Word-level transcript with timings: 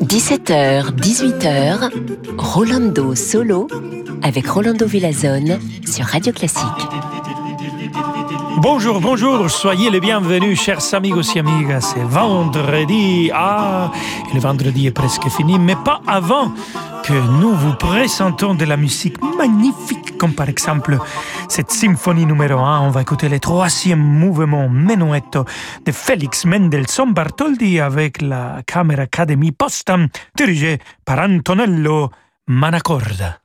17h, 0.00 0.96
18h, 0.96 1.90
Rolando 2.38 3.14
Solo 3.14 3.68
avec 4.22 4.46
Rolando 4.48 4.86
Villazone 4.86 5.58
sur 5.84 6.06
Radio 6.06 6.32
Classique. 6.32 6.64
Bonjour, 8.62 9.02
bonjour, 9.02 9.50
soyez 9.50 9.90
les 9.90 10.00
bienvenus, 10.00 10.58
chers 10.58 10.94
amigos 10.94 11.36
et 11.36 11.40
amigas. 11.40 11.92
C'est 11.94 12.00
vendredi. 12.00 13.30
Ah, 13.34 13.92
le 14.32 14.40
vendredi 14.40 14.86
est 14.86 14.92
presque 14.92 15.28
fini, 15.28 15.58
mais 15.58 15.76
pas 15.76 16.00
avant 16.06 16.50
nous 17.12 17.54
vous 17.54 17.74
présentons 17.74 18.54
de 18.54 18.64
la 18.64 18.76
musique 18.76 19.20
magnifique, 19.36 20.16
comme 20.16 20.34
par 20.34 20.48
exemple 20.48 20.98
cette 21.48 21.70
symphonie 21.70 22.24
numéro 22.24 22.58
1. 22.58 22.80
On 22.80 22.90
va 22.90 23.02
écouter 23.02 23.28
le 23.28 23.38
troisième 23.40 24.00
mouvement 24.00 24.68
Menuetto 24.68 25.44
de 25.84 25.92
Félix 25.92 26.44
Mendelssohn 26.44 27.12
Bartholdi 27.12 27.80
avec 27.80 28.22
la 28.22 28.62
Camera 28.66 29.02
Academy 29.02 29.52
Potsdam, 29.52 30.08
dirigée 30.36 30.78
par 31.04 31.18
Antonello 31.18 32.10
Manacorda. 32.46 33.43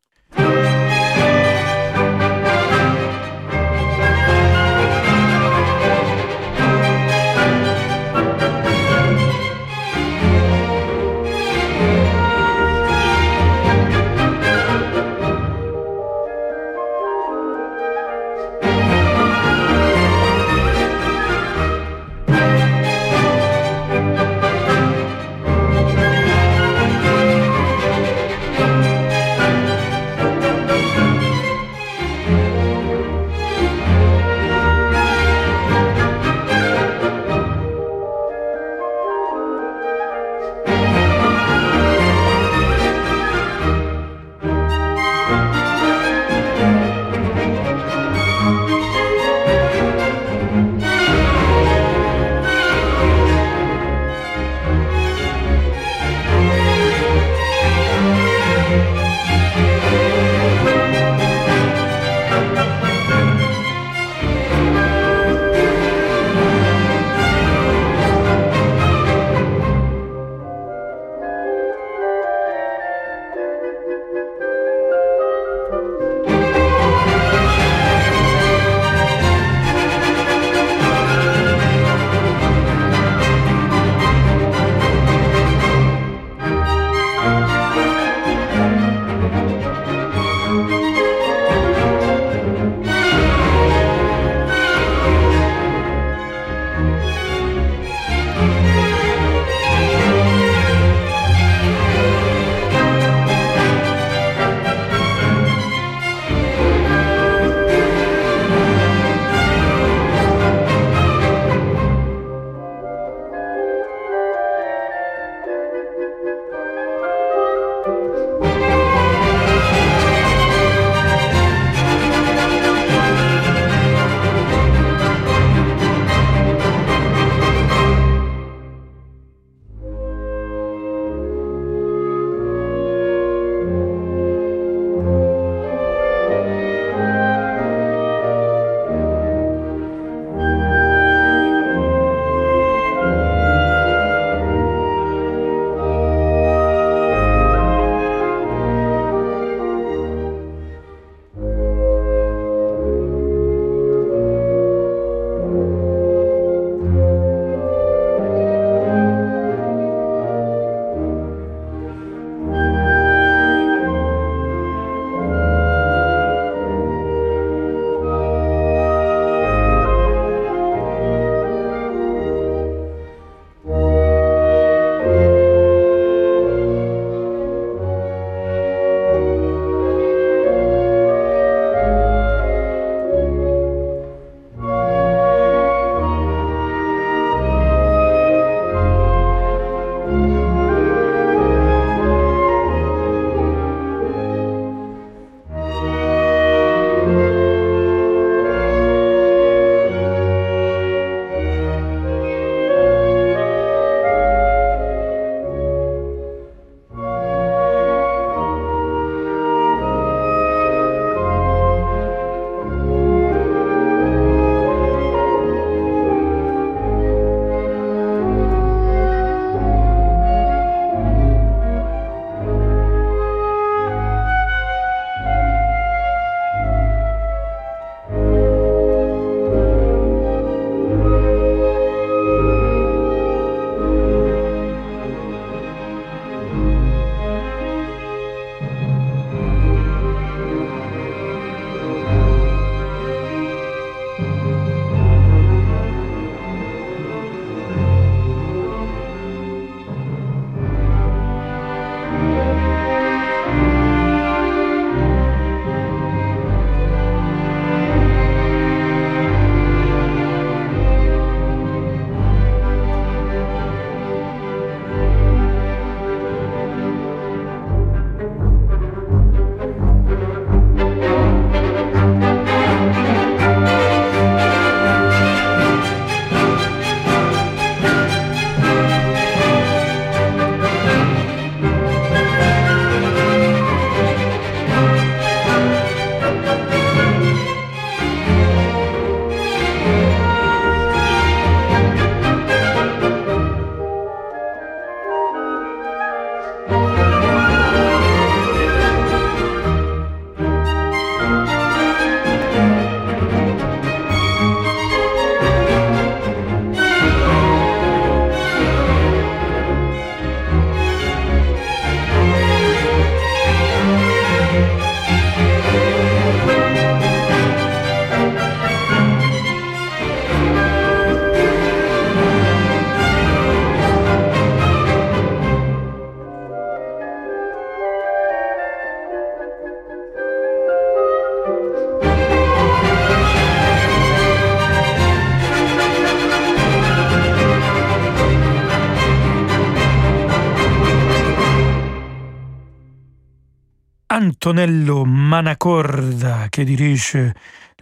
Antonello 344.42 345.04
Manacorda, 345.04 346.48
qui 346.50 346.64
dirige 346.64 347.18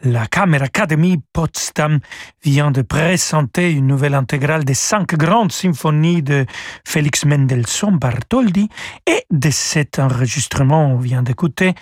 la 0.02 0.26
Camera 0.26 0.66
Academy 0.66 1.22
Potsdam, 1.32 2.00
vient 2.44 2.72
de 2.72 2.82
présenter 2.82 3.72
une 3.72 3.86
nouvelle 3.86 4.16
intégrale 4.16 4.66
des 4.66 4.74
cinq 4.74 5.14
grandes 5.14 5.52
symphonies 5.52 6.24
de 6.24 6.48
Félix 6.84 7.26
Mendelssohn 7.26 8.00
Bartholdy. 8.00 8.70
Et 9.06 9.24
de 9.30 9.52
cet 9.52 10.00
enregistrement, 10.00 10.94
on 10.94 10.98
vient 10.98 11.22
d'écouter 11.22 11.76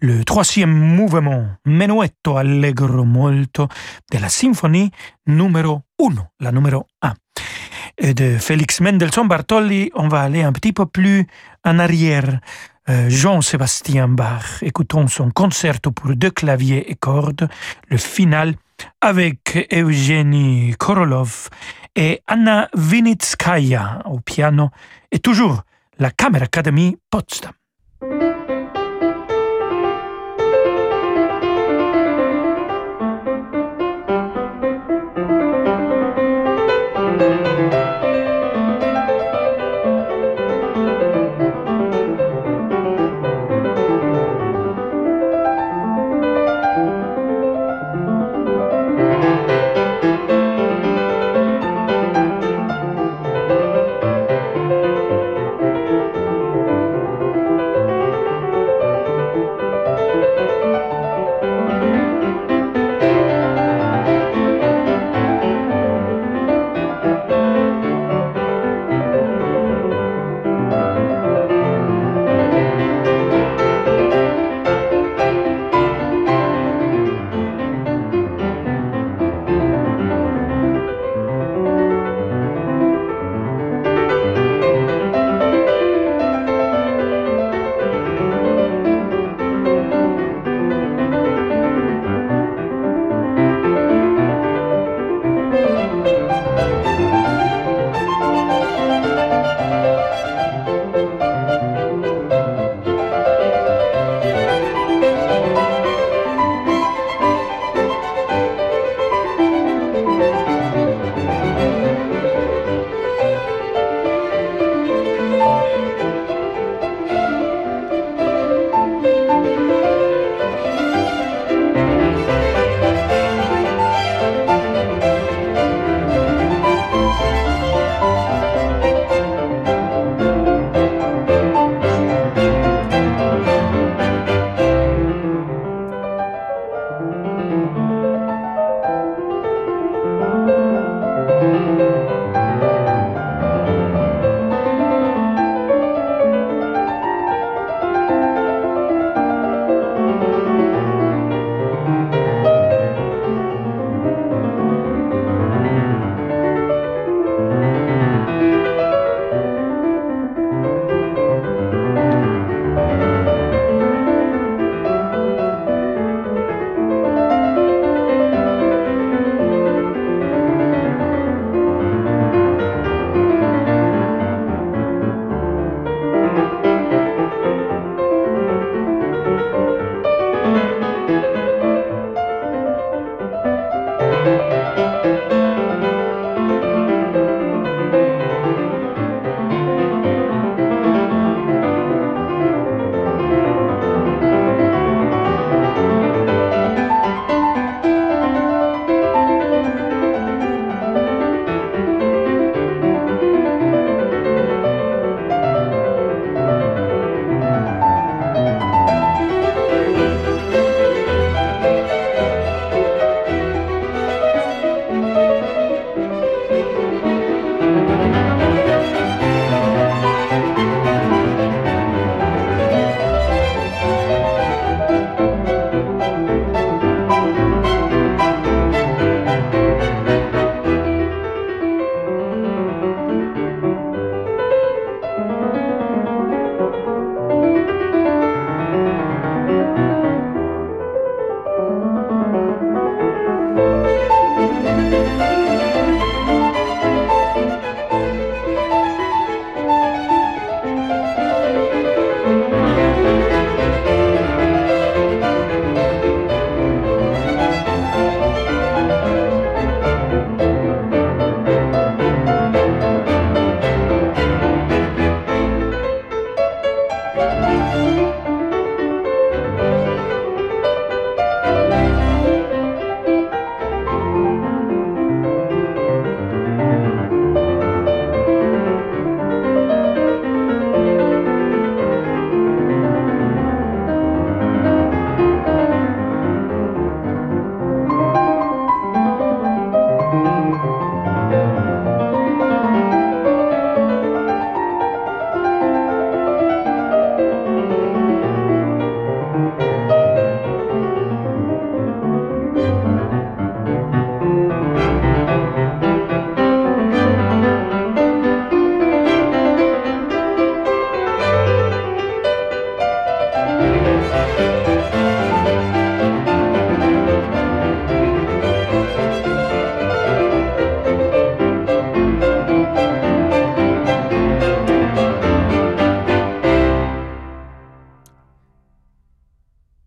le 0.00 0.22
troisième 0.24 0.74
mouvement, 0.74 1.46
Menuetto 1.64 2.36
Allegro 2.36 3.06
Molto, 3.06 3.66
de 4.12 4.18
la 4.18 4.28
symphonie 4.28 4.90
numéro 5.26 5.80
1, 5.98 6.08
la 6.40 6.52
numéro 6.52 6.86
1. 7.00 7.14
Et 7.96 8.12
de 8.12 8.36
Félix 8.36 8.82
Mendelssohn 8.82 9.26
Bartholdy, 9.26 9.90
on 9.94 10.08
va 10.08 10.20
aller 10.20 10.42
un 10.42 10.52
petit 10.52 10.74
peu 10.74 10.84
plus 10.84 11.26
en 11.64 11.78
arrière. 11.78 12.40
Euh, 12.88 13.10
Jean-Sébastien 13.10 14.08
Bach, 14.08 14.62
écoutons 14.62 15.08
son 15.08 15.30
concerto 15.30 15.90
pour 15.90 16.16
deux 16.16 16.30
claviers 16.30 16.90
et 16.90 16.94
cordes, 16.94 17.48
le 17.88 17.98
final, 17.98 18.54
avec 19.02 19.68
Eugénie 19.74 20.74
Korolov 20.78 21.50
et 21.94 22.22
Anna 22.26 22.70
Vinitskaya 22.74 24.00
au 24.06 24.20
piano, 24.20 24.70
et 25.12 25.18
toujours 25.18 25.64
la 25.98 26.10
Camera 26.10 26.44
Academy 26.44 26.96
Potsdam. 27.10 27.52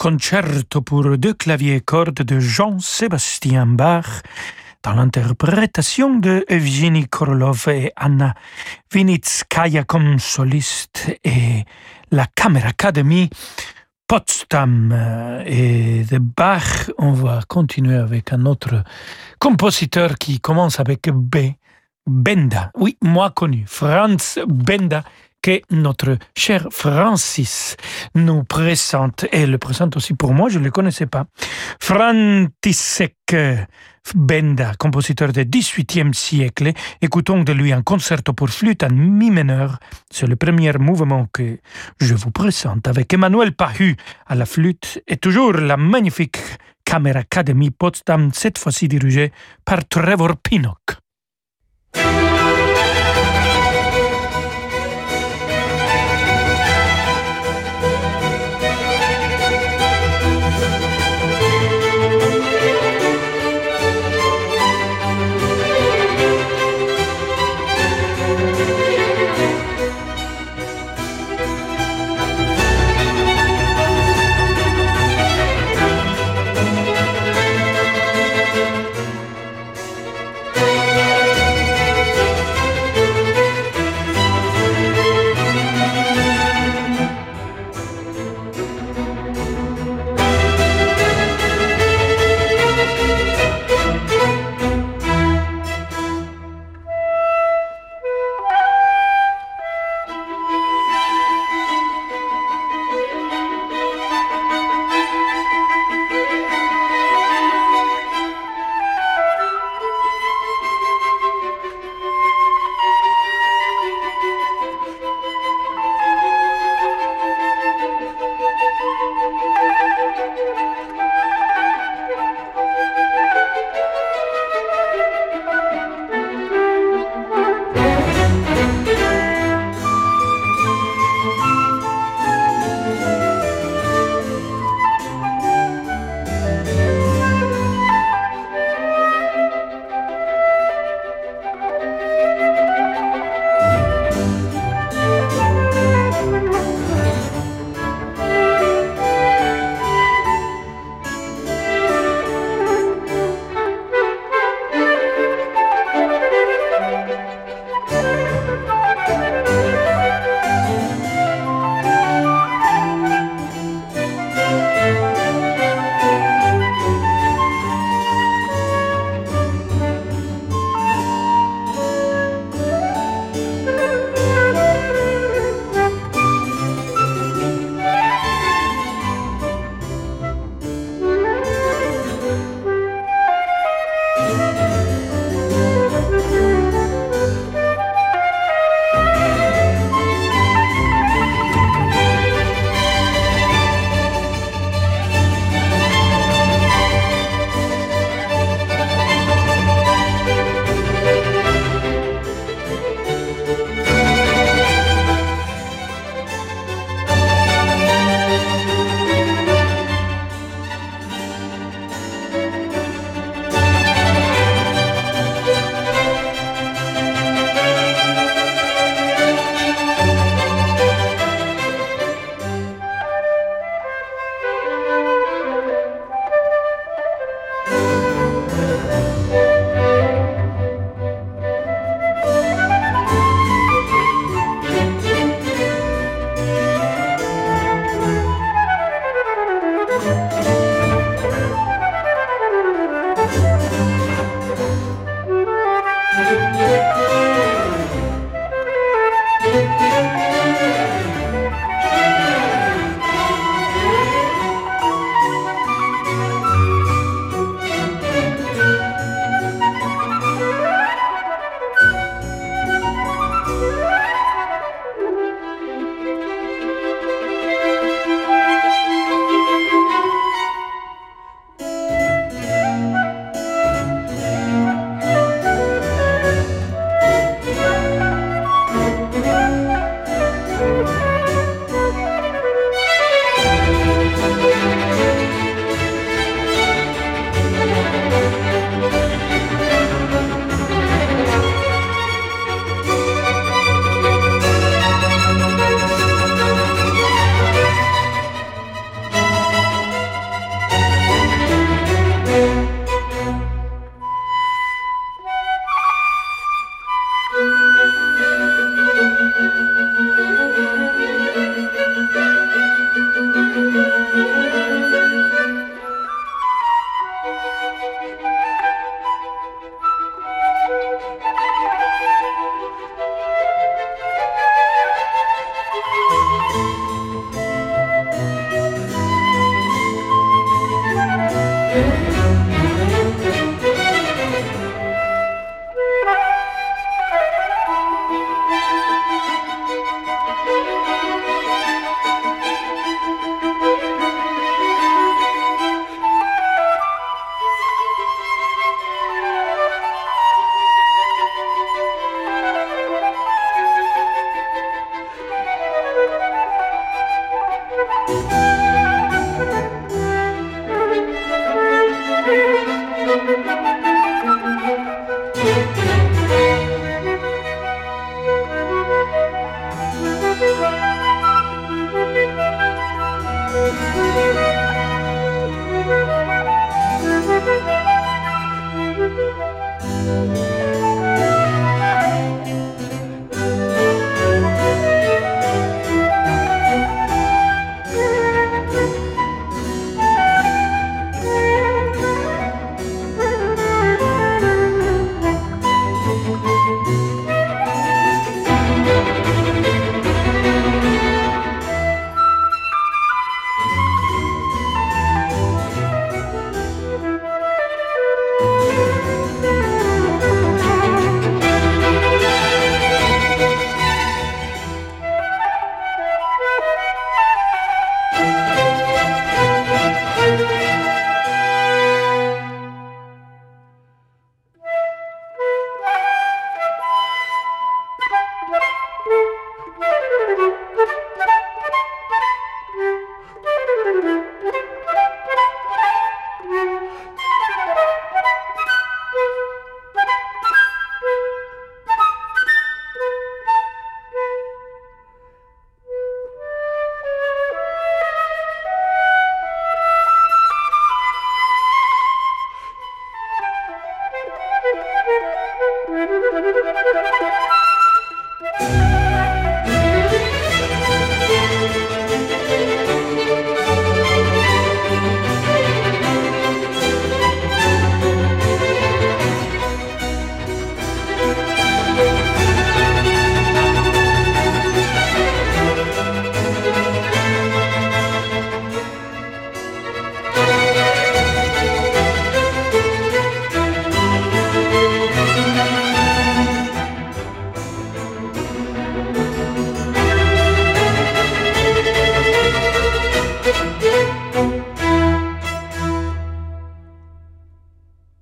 Concerto 0.01 0.81
pour 0.81 1.15
deux 1.20 1.36
claviers 1.36 1.75
et 1.75 1.79
cordes 1.79 2.24
de 2.24 2.39
Jean-Sébastien 2.39 3.67
Bach 3.67 4.24
dans 4.81 4.93
l'interprétation 4.93 6.17
de 6.17 6.43
Evgeny 6.48 7.08
Korolov 7.08 7.67
et 7.67 7.91
Anna 7.96 8.34
Vinitskaya 8.91 9.84
comme 9.84 10.17
soliste 10.17 11.15
et 11.24 11.65
la 12.10 12.25
Camera 12.25 12.70
Academy 12.70 13.29
Potsdam 14.08 15.43
et 15.46 16.03
de 16.03 16.17
Bach. 16.17 16.89
On 16.98 17.12
va 17.12 17.41
continuer 17.48 17.98
avec 17.98 18.34
un 18.34 18.48
autre 18.48 18.84
compositeur 19.38 20.15
qui 20.15 20.39
commence 20.39 20.79
avec 20.79 21.12
B. 21.12 21.51
Benda, 22.08 22.72
oui, 22.75 22.98
moi 23.03 23.29
connu, 23.29 23.65
Franz 23.67 24.39
Benda, 24.48 25.03
que 25.42 25.62
notre 25.72 26.18
cher 26.36 26.68
Francis 26.72 27.76
nous 28.16 28.44
présente, 28.44 29.26
et 29.32 29.46
le 29.46 29.58
présente 29.58 29.98
aussi 29.98 30.14
pour 30.14 30.34
moi, 30.34 30.50
je 30.50 30.60
ne 30.60 30.66
le 30.66 30.72
connaissais 30.72 31.08
pas. 31.08 31.26
František 31.80 33.36
Benda, 34.16 34.74
compositeur 34.78 35.32
du 35.32 35.46
XVIIIe 35.46 36.14
siècle, 36.14 36.72
écoutons 37.02 37.44
de 37.44 37.54
lui 37.54 37.72
un 37.72 37.82
concerto 37.82 38.34
pour 38.34 38.50
flûte 38.50 38.84
en 38.84 38.90
mi 38.90 39.30
mineur. 39.30 39.78
C'est 40.10 40.28
le 40.28 40.36
premier 40.36 40.74
mouvement 40.74 41.28
que 41.32 41.60
je 42.00 42.16
vous 42.16 42.32
présente 42.32 42.88
avec 42.88 43.14
Emmanuel 43.14 43.54
Pahu 43.54 43.96
à 44.28 44.36
la 44.36 44.46
flûte 44.46 45.02
et 45.08 45.18
toujours 45.18 45.54
la 45.54 45.78
magnifique 45.78 46.40
Camera 46.84 47.20
Academy 47.20 47.70
Potsdam, 47.70 48.32
cette 48.34 48.58
fois-ci 48.58 48.88
dirigée 48.88 49.32
par 49.64 49.88
Trevor 49.88 50.36
Pinnock. 50.38 50.98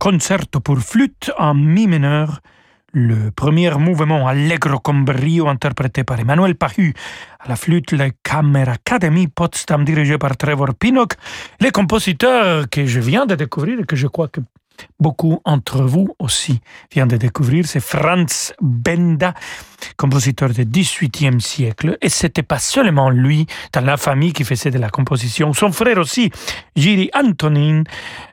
Concerto 0.10 0.60
pour 0.60 0.80
flûte 0.80 1.32
en 1.38 1.54
mi 1.54 1.86
mineur, 1.86 2.42
le 2.94 3.30
premier 3.30 3.70
mouvement 3.78 4.28
Allegro 4.28 4.80
con 4.80 5.04
brio 5.04 5.48
interprété 5.48 6.04
par 6.04 6.20
Emmanuel 6.20 6.56
Pahu 6.56 6.96
à 7.40 7.48
la 7.48 7.56
flûte 7.56 7.92
la 7.92 8.10
Camera 8.24 8.72
Academy 8.72 9.28
Potsdam 9.28 9.86
dirigé 9.86 10.18
par 10.18 10.36
Trevor 10.36 10.74
Pinnock, 10.74 11.14
les 11.60 11.70
compositeurs 11.70 12.68
que 12.72 12.88
je 12.88 13.00
viens 13.00 13.28
de 13.28 13.36
découvrir 13.36 13.82
et 13.82 13.86
que 13.86 13.96
je 13.96 14.08
crois 14.08 14.30
que 14.30 14.42
beaucoup 15.00 15.42
entre 15.46 15.84
vous 15.84 16.16
aussi 16.18 16.60
viennent 16.92 17.08
de 17.08 17.18
découvrir, 17.18 17.68
c'est 17.68 17.80
Franz 17.80 18.54
Benda, 18.62 19.36
compositeur 20.00 20.50
du 20.50 20.64
XVIIIe 20.64 21.42
siècle. 21.42 21.98
Et 22.02 22.08
c'était 22.08 22.42
pas 22.42 22.58
seulement 22.58 23.10
lui 23.10 23.46
dans 23.74 23.82
la 23.82 23.98
famille 23.98 24.32
qui 24.32 24.46
faisait 24.46 24.72
de 24.72 24.80
la 24.80 24.90
composition, 24.90 25.52
son 25.54 25.74
frère 25.74 25.98
aussi, 25.98 26.32
Giri 26.76 27.10
Antonin 27.14 27.84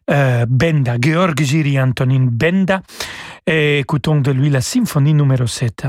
euh, 0.09 0.47
Benda, 0.49 0.95
Georg 1.01 1.37
Giri 1.43 1.81
Antonin 1.81 2.29
Benda. 2.31 2.83
Et 3.45 3.81
écoutons 3.81 4.21
de 4.21 4.31
lui 4.31 4.49
la 4.49 4.61
symphonie 4.61 5.13
numéro 5.13 5.47
7. 5.47 5.89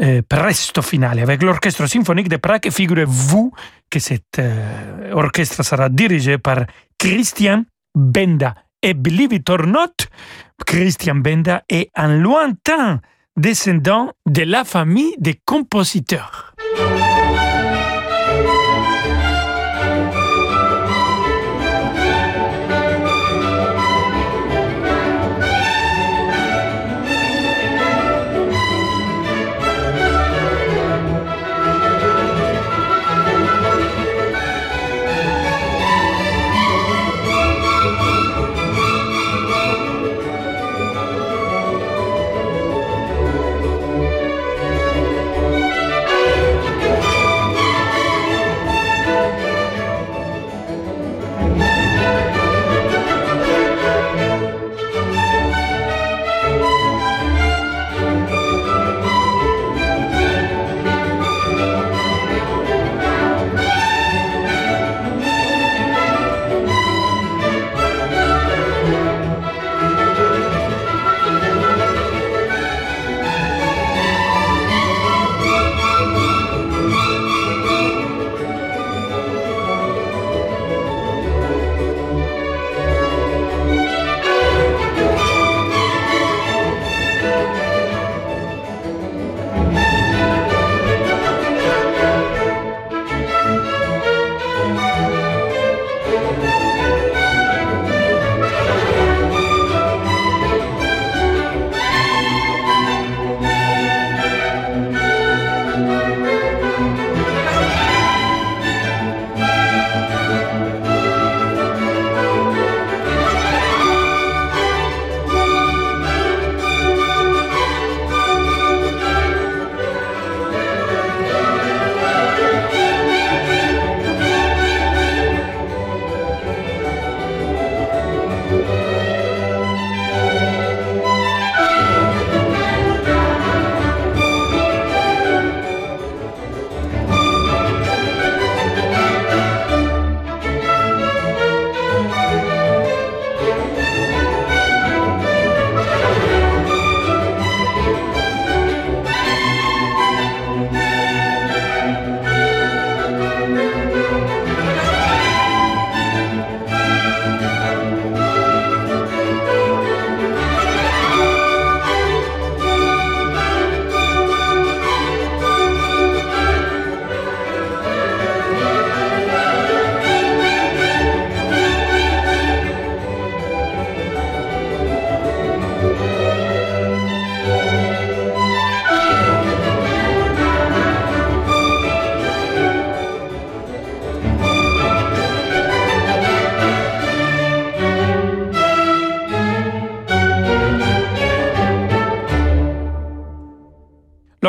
Euh, 0.00 0.22
presto 0.28 0.80
finale 0.82 1.18
avec 1.18 1.42
l'orchestre 1.42 1.86
symphonique 1.86 2.28
de 2.28 2.36
Prague. 2.36 2.70
Figurez-vous 2.70 3.52
que 3.90 3.98
cet 3.98 4.38
euh, 4.38 5.12
orchestre 5.12 5.64
sera 5.64 5.88
dirigé 5.88 6.36
par 6.38 6.66
Christian 6.98 7.64
Benda. 7.94 8.54
Et 8.82 8.94
believe 8.94 9.32
it 9.32 9.48
or 9.48 9.66
not, 9.66 9.94
Christian 10.66 11.16
Benda 11.16 11.64
est 11.68 11.90
un 11.96 12.18
lointain 12.18 13.00
descendant 13.38 14.10
de 14.26 14.42
la 14.42 14.64
famille 14.64 15.14
des 15.18 15.34
compositeurs. 15.44 16.54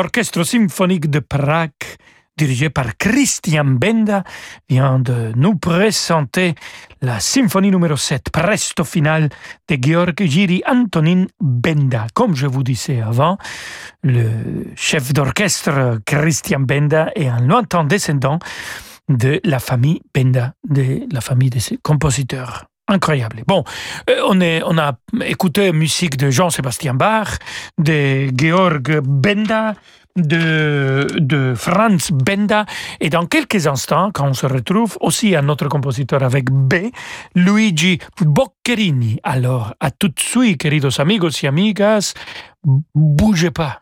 l'Orchestre 0.00 0.44
symphonique 0.44 1.10
de 1.10 1.18
Prague, 1.18 1.72
dirigé 2.34 2.70
par 2.70 2.96
Christian 2.96 3.66
Benda, 3.66 4.24
vient 4.66 4.98
de 4.98 5.32
nous 5.36 5.56
présenter 5.56 6.54
la 7.02 7.20
symphonie 7.20 7.70
numéro 7.70 7.96
7, 7.96 8.30
Presto 8.32 8.82
Final, 8.84 9.28
de 9.68 9.76
Georg 9.78 10.14
Giri 10.18 10.62
Antonin 10.66 11.26
Benda. 11.38 12.06
Comme 12.14 12.34
je 12.34 12.46
vous 12.46 12.62
disais 12.62 13.02
avant, 13.02 13.36
le 14.02 14.30
chef 14.74 15.12
d'orchestre 15.12 16.00
Christian 16.06 16.60
Benda 16.60 17.10
est 17.14 17.28
un 17.28 17.40
lointain 17.40 17.84
descendant 17.84 18.38
de 19.10 19.38
la 19.44 19.58
famille 19.58 20.00
Benda, 20.14 20.54
de 20.66 21.06
la 21.12 21.20
famille 21.20 21.50
des 21.50 21.60
compositeurs 21.82 22.69
incroyable. 22.90 23.42
Bon, 23.46 23.64
euh, 24.08 24.20
on, 24.26 24.78
a 24.78 24.92
écouté 25.24 25.72
musique 25.72 26.16
de 26.16 26.30
Jean-Sébastien 26.30 26.94
Bach, 26.94 27.38
de 27.78 28.28
Georg 28.36 29.00
Benda, 29.02 29.74
de, 30.16 31.06
de 31.18 31.54
Franz 31.54 32.12
Benda. 32.12 32.66
Et 33.00 33.10
dans 33.10 33.26
quelques 33.26 33.66
instants, 33.66 34.10
quand 34.12 34.28
on 34.28 34.34
se 34.34 34.46
retrouve 34.46 34.98
aussi 35.00 35.36
un 35.36 35.48
autre 35.48 35.68
compositeur 35.68 36.22
avec 36.22 36.50
B, 36.50 36.90
Luigi 37.34 37.98
Boccherini. 38.20 39.18
Alors, 39.22 39.74
à 39.80 39.90
tout 39.90 40.08
de 40.08 40.20
suite, 40.20 40.58
queridos 40.58 41.00
amigos 41.00 41.42
y 41.42 41.46
amigas, 41.46 42.14
bougez 42.94 43.50
pas. 43.50 43.80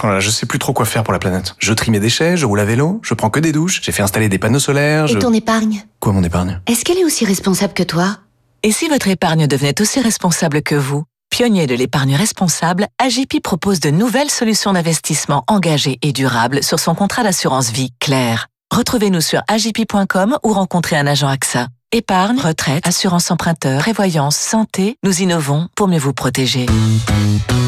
Voilà, 0.00 0.20
je 0.20 0.30
sais 0.30 0.46
plus 0.46 0.58
trop 0.58 0.72
quoi 0.72 0.86
faire 0.86 1.04
pour 1.04 1.12
la 1.12 1.18
planète. 1.18 1.54
Je 1.58 1.72
trie 1.72 1.90
mes 1.90 2.00
déchets, 2.00 2.36
je 2.36 2.46
roule 2.46 2.60
à 2.60 2.64
vélo, 2.64 3.00
je 3.02 3.14
prends 3.14 3.30
que 3.30 3.40
des 3.40 3.52
douches, 3.52 3.80
j'ai 3.82 3.92
fait 3.92 4.02
installer 4.02 4.28
des 4.28 4.38
panneaux 4.38 4.58
solaires. 4.58 5.10
Et 5.10 5.18
ton 5.18 5.32
épargne? 5.32 5.84
Quoi, 6.00 6.12
mon 6.12 6.22
épargne? 6.22 6.60
Est-ce 6.66 6.84
qu'elle 6.84 6.98
est 6.98 7.04
aussi 7.04 7.24
responsable 7.24 7.74
que 7.74 7.82
toi? 7.82 8.18
Et 8.62 8.72
si 8.72 8.88
votre 8.88 9.08
épargne 9.08 9.46
devenait 9.46 9.80
aussi 9.80 10.00
responsable 10.00 10.62
que 10.62 10.74
vous? 10.74 11.04
Pionnier 11.30 11.66
de 11.66 11.74
l'épargne 11.74 12.14
responsable, 12.14 12.86
AGP 12.98 13.42
propose 13.42 13.80
de 13.80 13.90
nouvelles 13.90 14.30
solutions 14.30 14.72
d'investissement 14.72 15.44
engagées 15.48 15.98
et 16.02 16.12
durables 16.12 16.62
sur 16.62 16.80
son 16.80 16.94
contrat 16.94 17.22
d'assurance 17.24 17.70
vie 17.70 17.90
clair. 18.00 18.46
Retrouvez-nous 18.74 19.20
sur 19.20 19.42
agip.com 19.48 20.38
ou 20.42 20.52
rencontrez 20.52 20.96
un 20.96 21.06
agent 21.06 21.28
AXA. 21.28 21.68
Épargne, 21.92 22.38
retraite, 22.40 22.86
assurance 22.86 23.30
emprunteur, 23.30 23.80
prévoyance, 23.80 24.36
santé, 24.36 24.96
nous 25.04 25.22
innovons 25.22 25.68
pour 25.76 25.88
mieux 25.88 25.98
vous 25.98 26.12
protéger. 26.12 26.66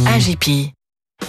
AGP. 0.07 0.73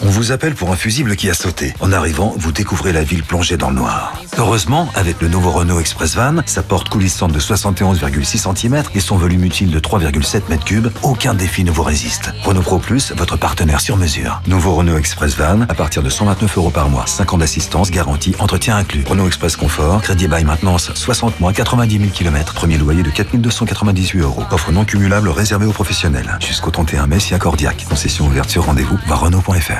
On 0.02 0.08
vous 0.12 0.32
appelle 0.32 0.56
pour 0.56 0.72
un 0.72 0.78
fusible 0.78 1.18
qui 1.18 1.30
a 1.30 1.34
sauté. 1.34 1.74
En 1.82 1.92
arrivant, 1.92 2.34
vous 2.38 2.54
découvrez 2.54 2.94
la 2.94 3.04
ville 3.04 3.24
plongée 3.24 3.58
dans 3.58 3.70
le 3.70 3.76
noir. 3.76 4.14
Heureusement, 4.38 4.88
avec 4.96 5.22
le 5.22 5.28
nouveau 5.28 5.52
Renault 5.52 5.80
Express 5.82 6.16
Van, 6.16 6.38
sa 6.46 6.64
porte 6.64 6.88
coulissante 6.88 7.34
de 7.34 7.40
71,6 7.40 8.56
cm 8.56 8.84
et 8.96 9.02
son 9.02 9.18
volume 9.18 9.44
utile 9.44 9.72
de 9.72 9.80
3,7 9.80 10.44
m3, 10.50 10.90
aucun 11.04 11.34
défi 11.34 11.66
ne 11.66 11.72
vous 11.72 11.84
résiste. 11.84 12.32
Renault 12.44 12.62
Pro 12.62 12.80
Plus, 12.80 13.12
votre 13.18 13.36
partenaire 13.36 13.82
sur 13.82 13.98
mesure. 13.98 14.42
Nouveau 14.48 14.74
Renault 14.74 14.98
Express 14.98 15.36
Van, 15.36 15.62
à 15.68 15.74
partir 15.74 16.02
de 16.02 16.10
129 16.10 16.58
euros 16.58 16.70
par 16.70 16.88
mois. 16.88 17.06
5 17.06 17.34
ans 17.34 17.38
d'assistance, 17.40 17.92
garantie, 17.92 18.36
entretien 18.40 18.78
inclus. 18.78 19.04
Renault 19.06 19.28
Express 19.28 19.58
Confort, 19.58 20.02
crédit 20.02 20.30
by 20.30 20.46
maintenance, 20.46 20.92
60 20.94 21.42
mois, 21.42 21.52
90 21.52 22.00
000 22.00 22.12
km. 22.12 22.54
Premier 22.54 22.78
loyer 22.78 23.04
de 23.04 23.10
4298 23.10 24.22
euros. 24.22 24.44
Offre 24.52 24.72
non 24.72 24.86
cumulable 24.86 25.28
réservée 25.28 25.66
aux 25.66 25.74
professionnels. 25.74 26.38
Jusqu'au 26.40 26.72
31 26.72 27.08
mai 27.08 27.20
si 27.20 27.34
accordiaque. 27.34 27.86
Concession 27.90 28.28
ouverte 28.28 28.50
sur 28.50 28.64
rendez-vous, 28.66 28.98
voir 29.08 29.20
Renault.fr. 29.20 29.79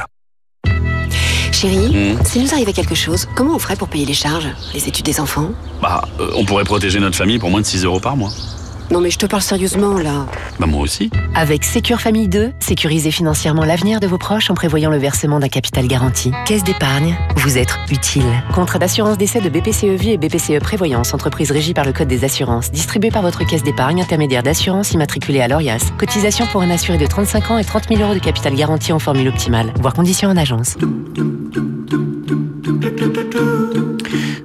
Chérie, 1.60 2.16
s'il 2.24 2.44
nous 2.44 2.54
arrivait 2.54 2.72
quelque 2.72 2.96
chose, 2.96 3.28
comment 3.36 3.54
on 3.56 3.60
ferait 3.60 3.76
pour 3.76 3.90
payer 3.90 4.06
les 4.06 4.14
charges 4.14 4.48
Les 4.74 4.88
études 4.88 5.04
des 5.04 5.20
enfants? 5.20 5.52
Bah, 5.82 6.08
euh, 6.22 6.32
on 6.38 6.46
pourrait 6.46 6.64
protéger 6.64 7.02
notre 7.02 7.18
famille 7.18 7.38
pour 7.38 7.50
moins 7.50 7.60
de 7.60 7.66
6 7.66 7.84
euros 7.84 8.00
par 8.00 8.16
mois. 8.16 8.30
Non 8.92 9.02
mais 9.02 9.12
je 9.12 9.20
te 9.20 9.28
parle 9.28 9.44
sérieusement 9.44 10.00
là. 10.00 10.26
Bah 10.60 10.66
moi 10.66 10.82
aussi. 10.82 11.12
Avec 11.36 11.64
Sécure 11.64 12.02
Famille 12.02 12.28
2, 12.28 12.54
sécurisez 12.60 13.12
financièrement 13.12 13.64
l'avenir 13.64 14.00
de 14.00 14.08
vos 14.08 14.18
proches 14.18 14.50
en 14.50 14.56
prévoyant 14.56 14.90
le 14.90 14.98
versement 14.98 15.40
d'un 15.40 15.48
capital 15.48 15.88
garanti. 15.88 16.32
Caisse 16.46 16.64
d'épargne, 16.64 17.16
vous 17.36 17.60
êtes 17.60 17.76
utile. 17.92 18.24
Contrat 18.54 18.80
d'assurance 18.80 19.18
d'essai 19.18 19.42
de 19.42 19.50
BPCE 19.50 20.00
Vie 20.00 20.12
et 20.12 20.18
BPCE 20.18 20.60
Prévoyance, 20.60 21.14
entreprise 21.14 21.52
régie 21.52 21.76
par 21.76 21.86
le 21.86 21.94
Code 21.94 22.08
des 22.08 22.24
assurances, 22.24 22.72
distribué 22.72 23.12
par 23.12 23.22
votre 23.22 23.46
caisse 23.46 23.62
d'épargne 23.62 24.02
intermédiaire 24.02 24.42
d'assurance 24.42 24.92
immatriculée 24.94 25.42
à 25.42 25.48
l'ORIAS. 25.48 25.92
Cotisation 26.00 26.48
pour 26.48 26.62
un 26.62 26.72
assuré 26.72 26.98
de 26.98 27.06
35 27.06 27.52
ans 27.52 27.58
et 27.60 27.64
30 27.66 27.90
000 27.90 28.02
euros 28.02 28.16
de 28.16 28.20
capital 28.20 28.56
garanti 28.56 28.92
en 28.92 29.00
formule 29.00 29.28
optimale, 29.28 29.72
voire 29.80 29.94
conditions 29.94 30.30
en 30.30 30.38
agence. 30.38 30.78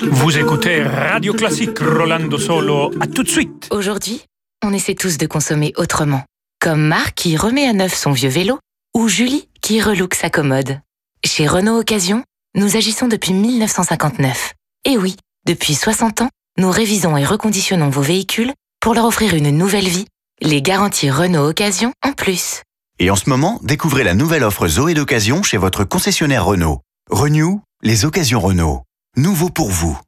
Vous 0.03 0.39
écoutez 0.39 0.83
Radio 0.83 1.33
Classique 1.33 1.79
Rolando 1.79 2.39
Solo. 2.39 2.91
À 3.01 3.07
tout 3.07 3.23
de 3.23 3.29
suite. 3.29 3.69
Aujourd'hui, 3.71 4.23
on 4.65 4.73
essaie 4.73 4.95
tous 4.95 5.19
de 5.19 5.27
consommer 5.27 5.73
autrement. 5.77 6.25
Comme 6.61 6.87
Marc 6.87 7.15
qui 7.15 7.37
remet 7.37 7.67
à 7.67 7.73
neuf 7.73 7.95
son 7.95 8.13
vieux 8.13 8.29
vélo 8.29 8.59
ou 8.95 9.09
Julie 9.09 9.49
qui 9.61 9.81
relook 9.81 10.15
sa 10.15 10.31
commode. 10.31 10.81
Chez 11.25 11.47
Renault 11.47 11.79
Occasion, 11.79 12.25
nous 12.55 12.77
agissons 12.77 13.09
depuis 13.09 13.33
1959. 13.33 14.55
Et 14.85 14.97
oui, 14.97 15.17
depuis 15.47 15.75
60 15.75 16.23
ans, 16.23 16.31
nous 16.59 16.71
révisons 16.71 17.17
et 17.17 17.25
reconditionnons 17.25 17.91
vos 17.91 18.03
véhicules 18.03 18.53
pour 18.81 18.95
leur 18.95 19.07
offrir 19.07 19.35
une 19.35 19.51
nouvelle 19.51 19.89
vie, 19.89 20.07
les 20.41 20.63
garanties 20.63 21.11
Renault 21.11 21.49
Occasion 21.49 21.93
en 22.05 22.13
plus. 22.13 22.63
Et 22.99 23.11
en 23.11 23.17
ce 23.17 23.29
moment, 23.29 23.59
découvrez 23.63 24.05
la 24.05 24.15
nouvelle 24.15 24.45
offre 24.45 24.69
Zoé 24.69 24.95
d'occasion 24.95 25.43
chez 25.43 25.57
votre 25.57 25.85
concessionnaire 25.85 26.45
Renault. 26.45 26.81
Renew, 27.11 27.61
les 27.83 28.05
occasions 28.05 28.41
Renault. 28.41 28.83
Nouveau 29.17 29.51
pour 29.51 29.71
vous. 29.71 29.99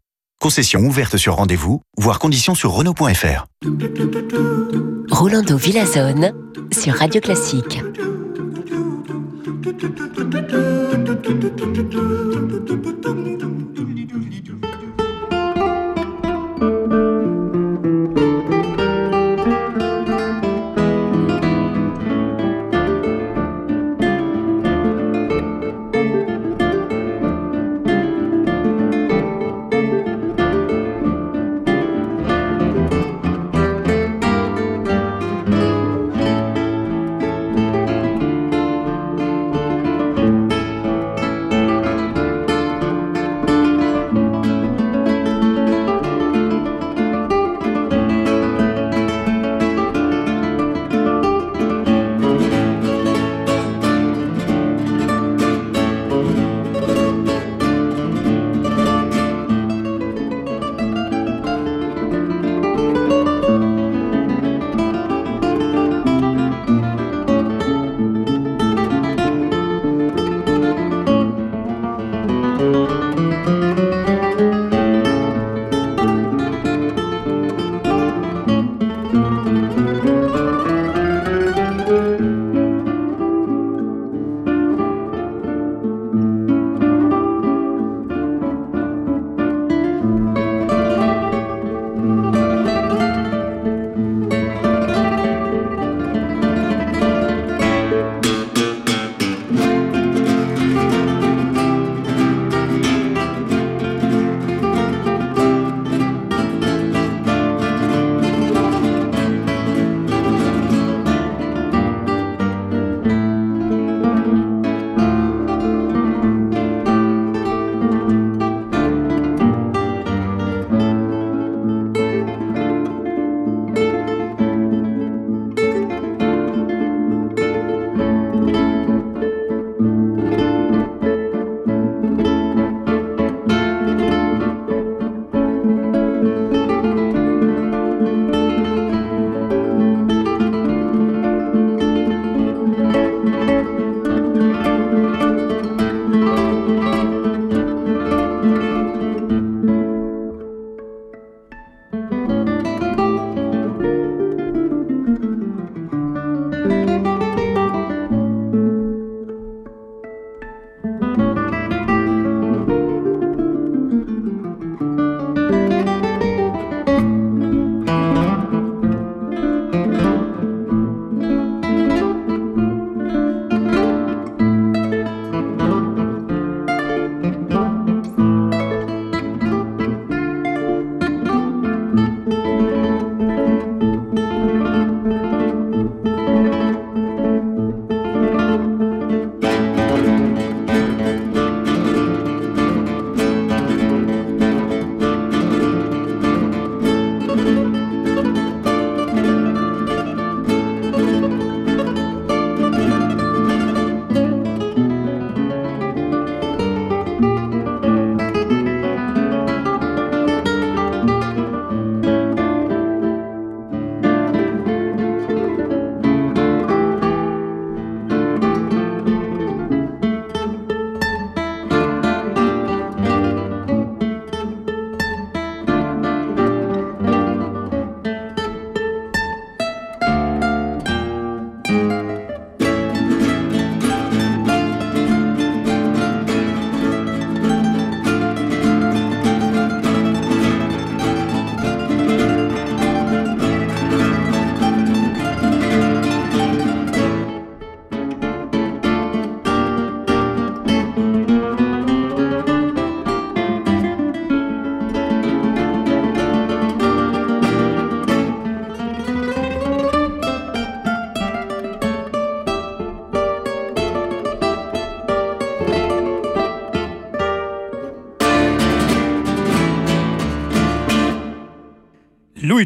Concession 0.46 0.78
ouverte 0.82 1.16
sur 1.16 1.34
rendez-vous, 1.34 1.80
voire 1.98 2.20
conditions 2.20 2.54
sur 2.54 2.70
Renault.fr. 2.70 3.46
Rolando 5.10 5.56
Villazone 5.56 6.30
sur 6.70 6.94
Radio 6.94 7.20
Classique. 7.20 7.80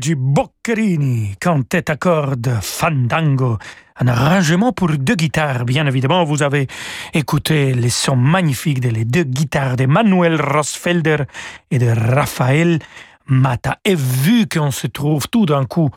Luigi 0.01 0.15
Boccherini, 0.15 1.35
cantate 1.39 1.91
à 1.91 1.97
cordes 1.97 2.59
Fandango, 2.63 3.59
un 3.97 4.09
arrangement 4.09 4.73
pour 4.73 4.89
deux 4.89 5.15
guitares. 5.15 5.67
Bien 5.67 5.87
évidemment, 5.87 6.25
vous 6.25 6.43
avez 6.43 6.69
écouté 7.13 7.75
les 7.75 7.91
sons 7.91 8.17
magnifiques 8.17 8.81
des 8.81 9.05
deux 9.05 9.25
guitares 9.25 9.77
de 9.77 9.85
Manuel 9.85 10.41
Rosfelder 10.41 11.19
et 11.71 11.79
de 11.79 11.89
Raphaël 11.89 12.79
Mata. 13.31 13.79
Et 13.85 13.95
vu 13.95 14.47
qu'on 14.47 14.71
se 14.71 14.87
trouve 14.87 15.29
tout 15.29 15.47
d'un 15.47 15.64
coup 15.64 15.88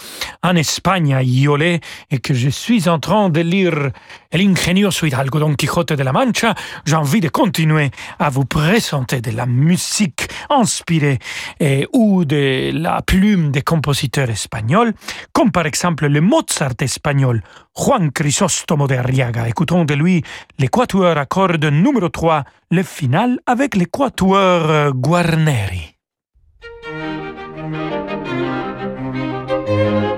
en 0.42 0.56
Espagne 0.56 1.14
à 1.14 1.24
Iolé 1.24 1.82
et 2.12 2.20
que 2.20 2.34
je 2.34 2.50
suis 2.50 2.88
en 2.88 3.00
train 3.00 3.30
de 3.30 3.42
lire 3.42 3.92
L'Ingenioso 4.32 5.06
Hidalgo 5.06 5.40
Don 5.40 5.56
Quixote 5.56 5.96
de 5.96 6.04
la 6.04 6.12
Mancha, 6.12 6.56
j'ai 6.86 6.96
envie 6.96 7.20
de 7.20 7.30
continuer 7.30 7.92
à 8.20 8.30
vous 8.30 8.46
présenter 8.46 9.22
de 9.22 9.32
la 9.32 9.46
musique 9.46 10.28
inspirée 10.50 11.20
et, 11.60 11.88
ou 11.94 12.26
de 12.26 12.72
la 12.74 13.02
plume 13.02 13.52
des 13.52 13.62
compositeurs 13.62 14.30
espagnols, 14.30 14.94
comme 15.34 15.52
par 15.52 15.66
exemple 15.66 16.08
le 16.08 16.22
Mozart 16.22 16.74
espagnol 16.80 17.44
Juan 17.76 18.12
Crisóstomo 18.12 18.88
de 18.88 18.96
Arriaga. 18.96 19.48
Écoutons 19.48 19.86
de 19.86 19.94
lui 19.94 20.24
l'équateur 20.60 21.18
à 21.18 21.26
cordes 21.26 21.66
numéro 21.66 22.10
3, 22.10 22.44
le 22.72 22.84
final 22.84 23.40
avec 23.46 23.76
l'équateur 23.76 24.94
Guarneri. 24.94 25.93
Quatuor 29.74 30.13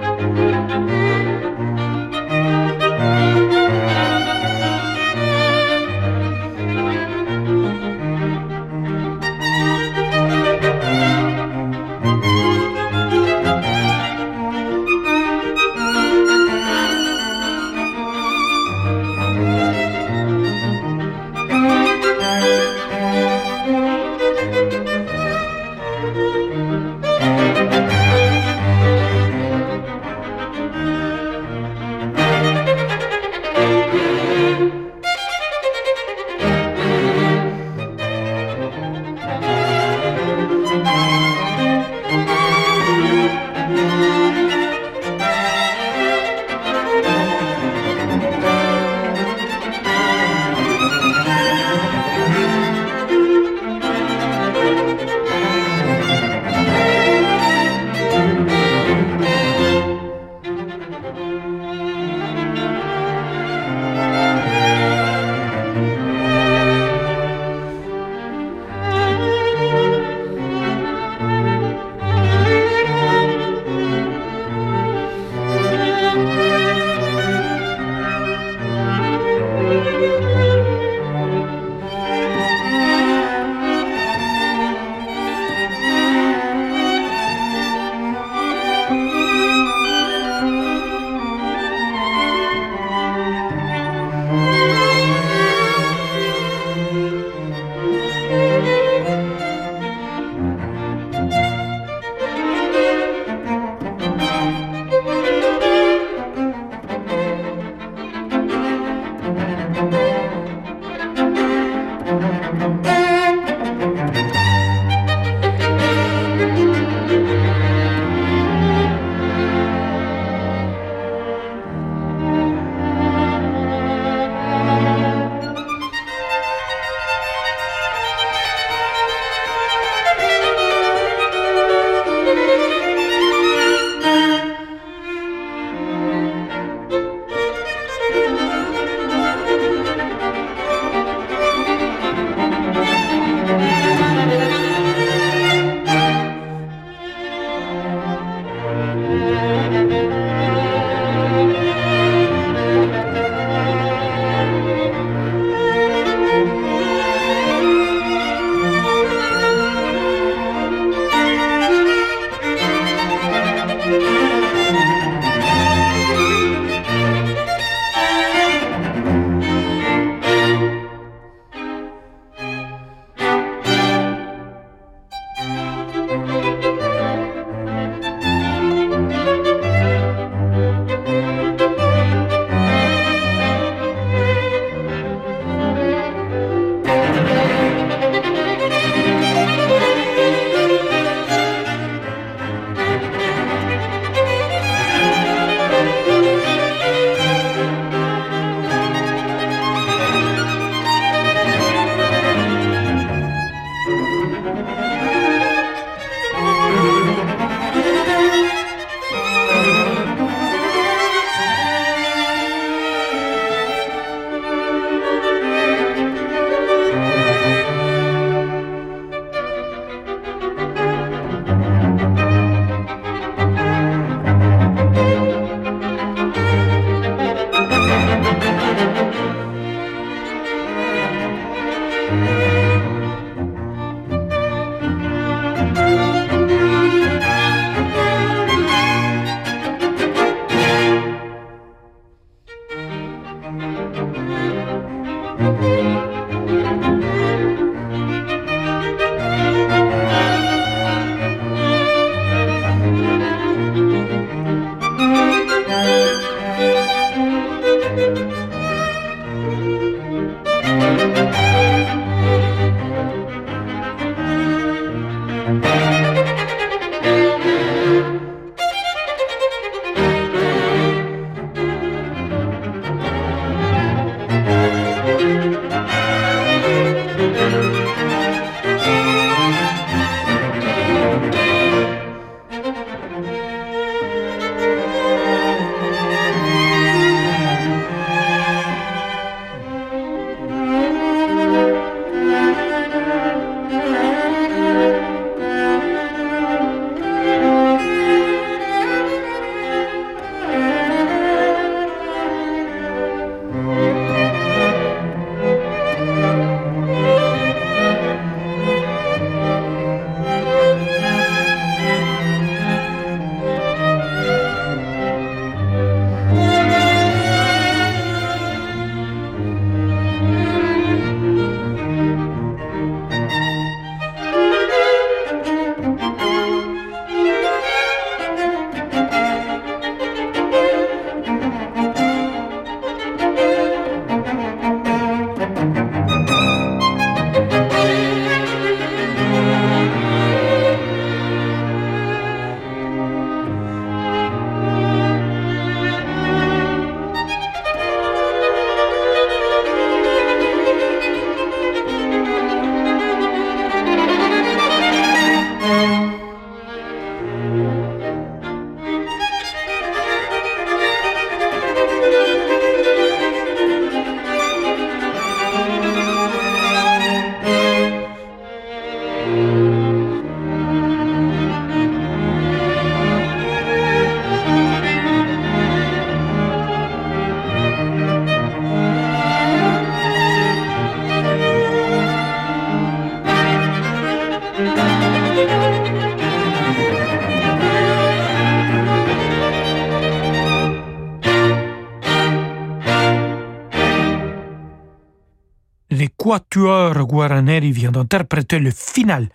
d'interpréter 397.95 398.59
le 398.59 398.71
final 398.71 399.29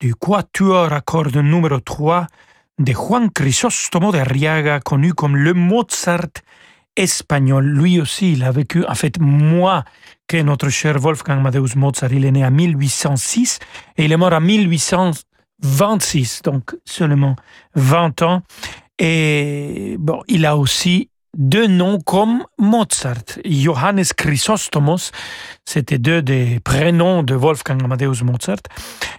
du 0.00 0.16
Quatuor 0.16 0.92
à 0.92 1.00
cordes 1.00 1.36
numéro 1.36 1.78
3 1.78 2.26
de 2.78 2.92
Juan 2.92 3.30
Crisóstomo 3.30 4.10
de 4.10 4.18
Arriaga, 4.18 4.80
connu 4.80 5.14
comme 5.14 5.36
le 5.36 5.54
Mozart 5.54 6.42
espagnol. 6.96 7.64
Lui 7.64 8.00
aussi, 8.00 8.32
il 8.32 8.42
a 8.42 8.50
vécu, 8.50 8.84
en 8.84 8.96
fait, 8.96 9.20
moins 9.20 9.84
que 10.26 10.42
notre 10.42 10.70
cher 10.70 10.98
Wolfgang 10.98 11.38
Amadeus 11.38 11.76
Mozart. 11.76 12.12
Il 12.12 12.24
est 12.24 12.32
né 12.32 12.44
en 12.44 12.50
1806 12.50 13.60
et 13.96 14.06
il 14.06 14.12
est 14.12 14.16
mort 14.16 14.32
en 14.32 14.40
1826, 14.40 16.42
donc 16.42 16.74
seulement 16.84 17.36
20 17.76 18.22
ans. 18.22 18.42
Et 18.98 19.94
bon, 20.00 20.24
il 20.26 20.46
a 20.46 20.56
aussi 20.56 21.10
deux 21.36 21.66
noms 21.66 22.00
comme 22.00 22.44
Mozart. 22.58 23.38
Johannes 23.44 24.04
Chrysostomos, 24.16 25.10
c'était 25.64 25.98
deux 25.98 26.22
des 26.22 26.60
prénoms 26.60 27.22
de 27.22 27.34
Wolfgang 27.34 27.82
Amadeus 27.82 28.22
Mozart. 28.24 28.62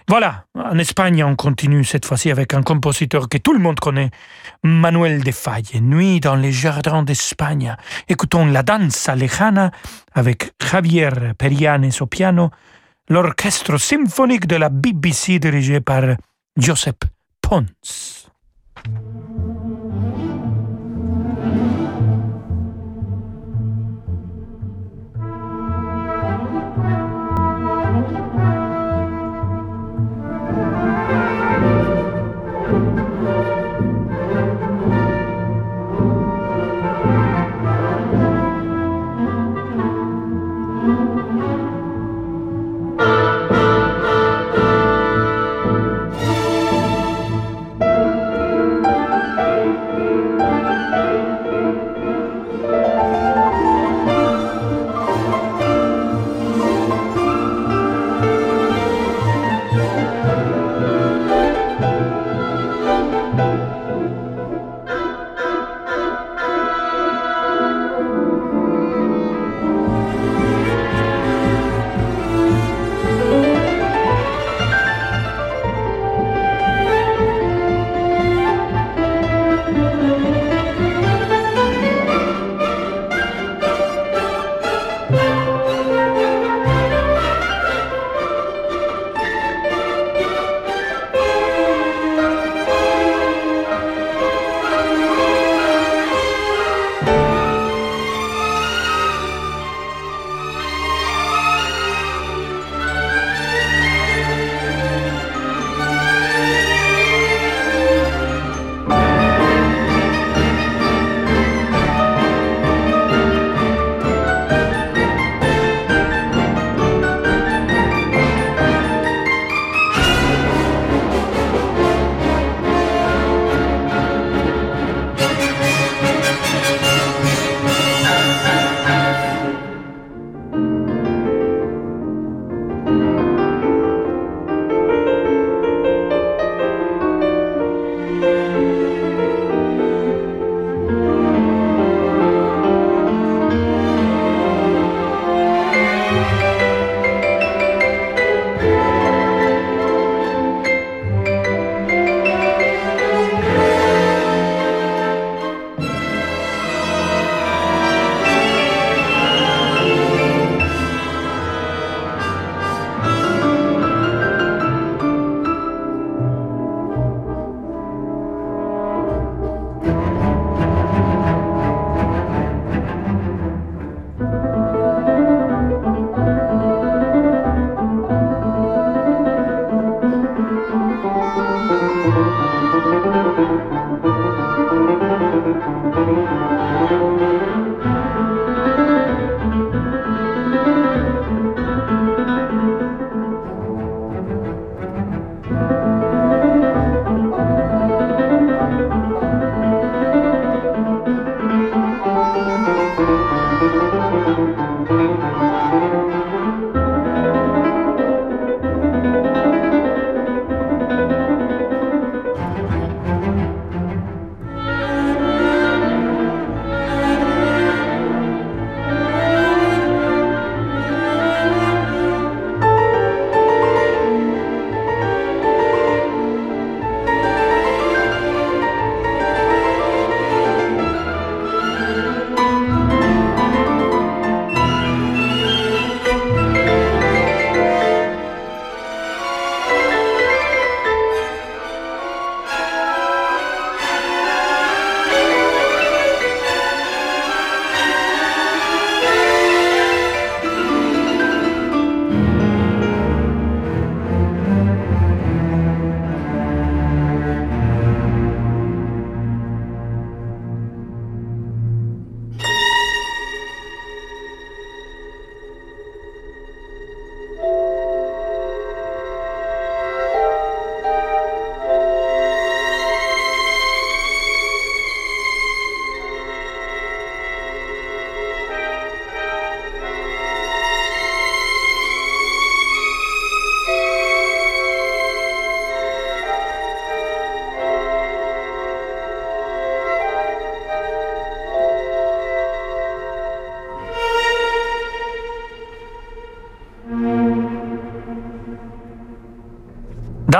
Voilà, 0.08 0.44
en 0.54 0.78
Espagne, 0.78 1.24
on 1.24 1.36
continue 1.36 1.84
cette 1.84 2.04
fois-ci 2.04 2.30
avec 2.30 2.54
un 2.54 2.62
compositeur 2.62 3.28
que 3.28 3.38
tout 3.38 3.52
le 3.52 3.58
monde 3.58 3.80
connaît, 3.80 4.10
Manuel 4.62 5.22
de 5.22 5.32
Falle, 5.32 5.62
Nuit 5.80 6.20
dans 6.20 6.36
les 6.36 6.52
jardins 6.52 7.02
d'Espagne. 7.02 7.76
Écoutons 8.08 8.46
la 8.46 8.62
danza 8.62 9.14
lejana 9.14 9.70
avec 10.12 10.52
Javier 10.60 11.10
Perianes 11.38 11.90
au 12.00 12.06
piano, 12.06 12.50
l'orchestre 13.08 13.78
symphonique 13.78 14.46
de 14.46 14.56
la 14.56 14.68
BBC 14.68 15.38
dirigé 15.38 15.80
par 15.80 16.02
Joseph 16.56 16.96
Pons. 17.40 17.66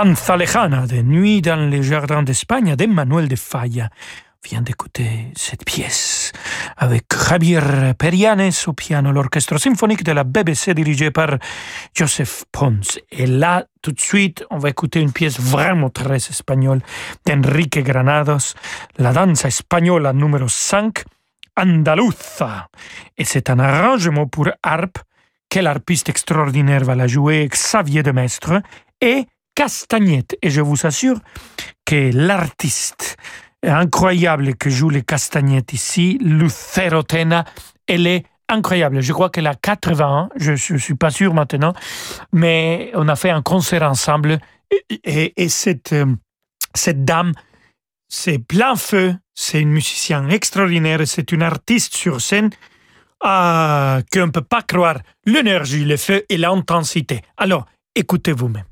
Danza 0.03 0.37
lejana 0.37 0.85
de 0.85 1.01
Nuit 1.01 1.43
dans 1.43 1.71
les 1.71 1.81
jardins 1.85 2.25
d'Espagne 2.25 2.75
d'Emmanuel 2.75 3.29
de 3.29 3.37
Falla 3.37 3.89
vient 4.45 4.61
d'écouter 4.61 5.31
cette 5.37 5.65
pièce 5.65 6.33
avec 6.77 7.05
Javier 7.13 7.61
Perianes 7.97 8.51
au 8.67 8.73
piano, 8.73 9.13
l'orchestre 9.13 9.59
symphonique 9.59 10.03
de 10.03 10.11
la 10.11 10.25
BBC 10.25 10.75
dirigé 10.75 11.13
par 11.13 11.39
Joseph 11.95 12.45
Pons. 12.51 12.99
Et 13.13 13.29
là, 13.29 13.65
tout 13.81 13.93
de 13.93 14.01
suite, 14.01 14.45
on 14.51 14.59
va 14.59 14.71
écouter 14.71 15.01
une 15.01 15.13
pièce 15.13 15.39
vraiment 15.39 15.89
très 15.89 16.17
espagnole 16.17 16.81
d'Enrique 17.25 17.79
Granados, 17.79 18.55
la 18.99 19.13
danse 19.13 19.45
espagnole 19.45 20.11
numéro 20.15 20.49
5, 20.49 21.05
Andaluza. 21.57 22.67
Et 23.17 23.25
c'est 23.25 23.51
un 23.51 23.61
arrangement 23.61 24.27
pour 24.27 24.49
harpe. 24.65 24.99
Quel 25.49 25.69
harpiste 25.69 26.09
extraordinaire 26.09 26.83
va 26.83 26.97
la 26.97 27.07
jouer, 27.07 27.47
Xavier 27.47 28.03
de 28.03 28.11
Mestre 28.11 28.63
et 29.01 29.27
Castagnette. 29.55 30.37
Et 30.43 30.51
je 30.51 30.61
vous 30.61 30.87
assure 30.87 31.19
que 31.85 32.11
l'artiste 32.15 33.17
incroyable 33.63 34.57
que 34.57 34.71
joue 34.71 34.91
les 34.91 35.03
castagnettes 35.03 35.73
ici, 35.73 36.19
Lucero 36.21 37.03
Tena, 37.03 37.45
elle 37.87 38.07
est 38.07 38.25
incroyable. 38.49 39.01
Je 39.01 39.13
crois 39.13 39.31
qu'elle 39.31 39.47
a 39.47 39.55
80 39.55 40.07
ans, 40.07 40.29
je 40.37 40.53
ne 40.53 40.79
suis 40.79 40.95
pas 40.95 41.11
sûr 41.11 41.35
maintenant, 41.35 41.73
mais 42.33 42.91
on 42.95 43.09
a 43.09 43.17
fait 43.17 43.31
un 43.31 43.43
concert 43.43 43.83
ensemble 43.83 44.39
et, 45.05 45.49
cette, 45.49 45.93
euh, 45.93 46.07
cette 46.75 47.05
dame, 47.05 47.33
c'est 48.09 48.39
plein 48.39 48.77
feu, 48.77 49.15
c'est 49.35 49.61
une 49.61 49.71
musicienne 49.71 50.31
extraordinaire, 50.31 51.01
c'est 51.07 51.33
une 51.33 51.43
artiste 51.43 51.95
sur 51.95 52.21
scène 52.21 52.51
ah, 53.23 54.01
qu'on 54.13 54.27
ne 54.27 54.33
peut 54.33 54.41
pas 54.41 54.63
croire 54.63 54.99
l'énergie, 55.25 55.85
le 55.85 55.97
feu 55.97 56.25
et 56.29 56.37
l'intensité. 56.37 57.23
Alors, 57.37 57.67
écoutez 57.95 58.33
vous-même. 58.33 58.72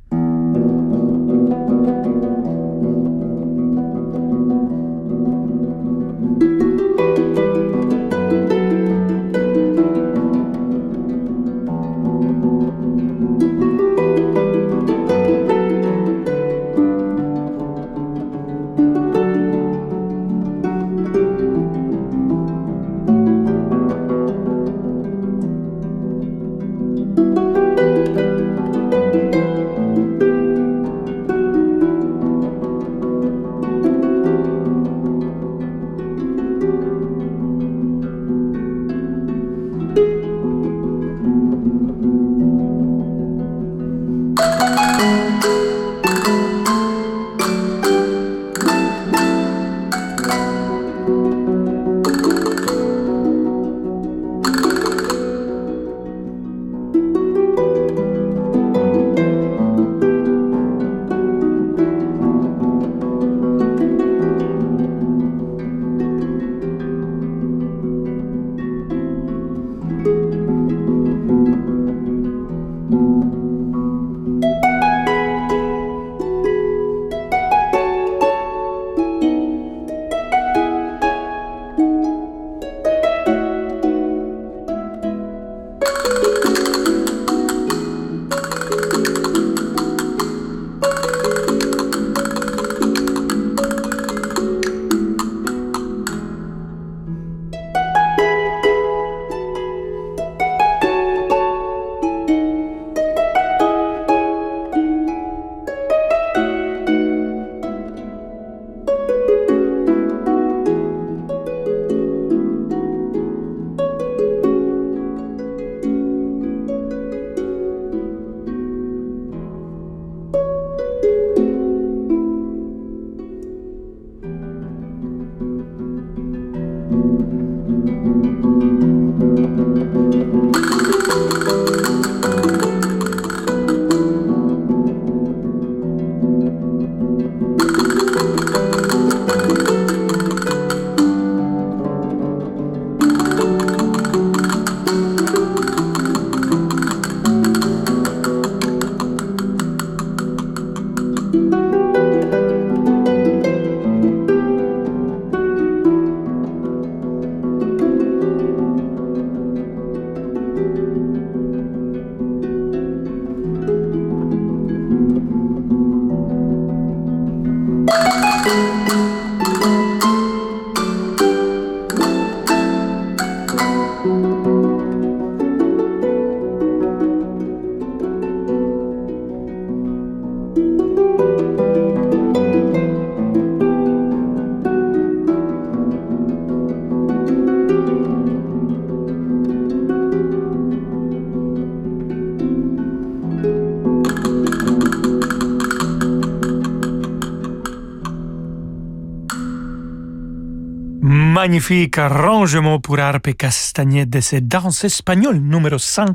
Magnifique 201.51 201.98
arrangement 201.98 202.78
pour 202.78 203.01
harpe 203.01 203.26
et 203.26 203.34
castagnette 203.34 204.09
de 204.09 204.20
cette 204.20 204.46
danse 204.46 204.84
espagnole 204.84 205.38
numéro 205.38 205.78
5, 205.78 206.14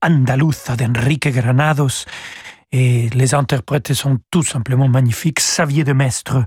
Andaluza 0.00 0.76
d'Enrique 0.76 1.26
Granados. 1.26 2.04
Et 2.70 3.08
les 3.12 3.34
interprètes 3.34 3.92
sont 3.94 4.18
tout 4.30 4.44
simplement 4.44 4.86
magnifiques. 4.86 5.38
Xavier 5.38 5.82
de 5.82 5.92
Mestre 5.92 6.44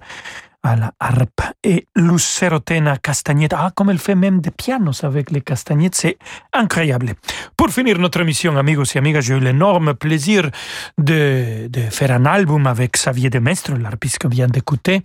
à 0.64 0.78
la 0.78 0.94
harpe 1.02 1.42
et 1.66 1.86
Lucero 1.98 2.60
Tena 2.60 2.96
castagnette. 2.96 3.52
Ah, 3.58 3.72
comme 3.76 3.90
elle 3.90 4.00
fait 4.00 4.16
même 4.16 4.40
des 4.40 4.52
pianos 4.52 5.04
avec 5.04 5.30
les 5.30 5.42
castagnettes, 5.42 5.96
c'est 5.96 6.18
incroyable. 6.54 7.16
Pour 7.58 7.72
finir 7.72 8.00
notre 8.00 8.22
émission, 8.22 8.56
amigos 8.56 8.96
et 8.96 9.00
amigas, 9.00 9.20
j'ai 9.20 9.34
eu 9.34 9.42
l'énorme 9.42 9.96
plaisir 9.96 10.50
de, 10.98 11.68
de, 11.68 11.82
faire 11.90 12.12
un 12.12 12.26
album 12.26 12.68
avec 12.68 12.94
Xavier 12.94 13.30
de 13.30 13.40
Mestre, 13.40 13.74
l'arpiste 13.74 14.20
qu'on 14.20 14.30
vient 14.30 14.48
d'écouter 14.48 15.04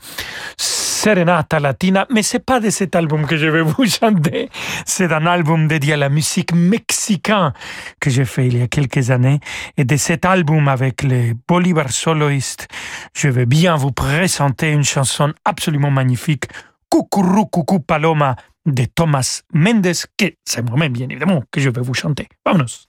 Serenata 0.98 1.60
Latina, 1.60 2.08
mais 2.10 2.24
c'est 2.24 2.44
pas 2.44 2.58
de 2.58 2.70
cet 2.70 2.96
album 2.96 3.24
que 3.24 3.36
je 3.36 3.46
vais 3.46 3.62
vous 3.62 3.86
chanter. 4.00 4.50
C'est 4.84 5.12
un 5.12 5.26
album 5.26 5.68
dédié 5.68 5.92
à 5.92 5.96
la 5.96 6.08
musique 6.08 6.52
mexicaine 6.52 7.52
que 8.00 8.10
j'ai 8.10 8.24
fait 8.24 8.48
il 8.48 8.58
y 8.58 8.62
a 8.62 8.66
quelques 8.66 9.12
années. 9.12 9.38
Et 9.76 9.84
de 9.84 9.96
cet 9.96 10.24
album 10.24 10.66
avec 10.66 11.04
les 11.04 11.34
Bolivar 11.46 11.90
Soloist, 11.90 12.66
je 13.14 13.28
vais 13.28 13.46
bien 13.46 13.76
vous 13.76 13.92
présenter 13.92 14.72
une 14.72 14.82
chanson 14.82 15.32
absolument 15.44 15.92
magnifique, 15.92 16.46
Cucurru 16.90 17.44
Cucu 17.52 17.78
Paloma 17.78 18.34
de 18.66 18.84
Thomas 18.86 19.42
Mendes, 19.54 19.92
que 20.16 20.26
c'est 20.44 20.68
moi-même 20.68 20.92
bien 20.92 21.06
évidemment 21.08 21.44
que 21.52 21.60
je 21.60 21.70
vais 21.70 21.80
vous 21.80 21.94
chanter. 21.94 22.28
Vámonos. 22.44 22.88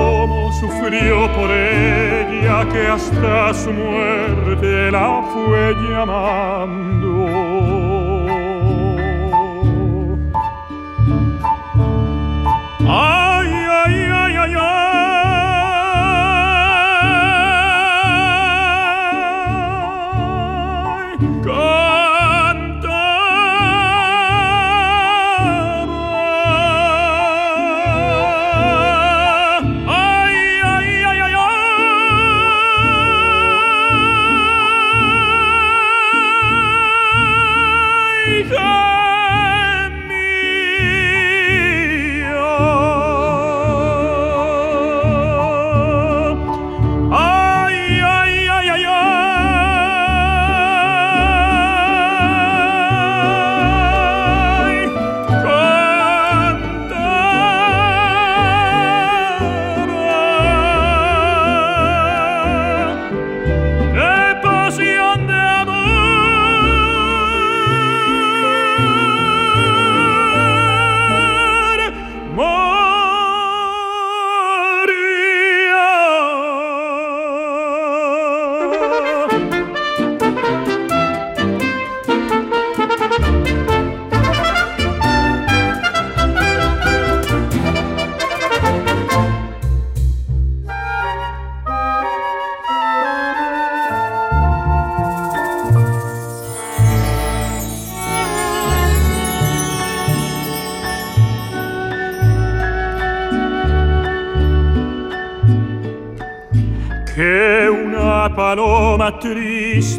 Cómo 0.00 0.50
sufrió 0.52 1.30
por 1.34 1.50
ella 1.50 2.66
que 2.72 2.86
hasta 2.86 3.52
su 3.52 3.70
muerte 3.70 4.90
la 4.90 5.22
fue 5.32 5.74
llamando. 5.88 7.10
Ay, 12.88 13.19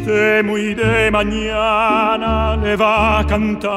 triste 0.02 0.42
muy 0.42 0.74
de 0.74 1.10
mañana 1.10 2.56
le 2.56 2.76
va 2.76 3.20
a 3.20 3.26
cantar 3.26 3.70